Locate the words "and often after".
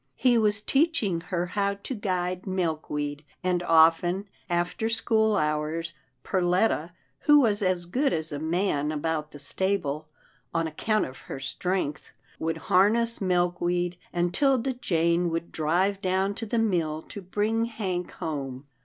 3.43-4.89